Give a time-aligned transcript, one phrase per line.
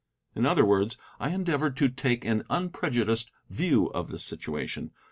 [0.33, 4.89] In other words, I endeavored to take an unprejudiced view of the situation.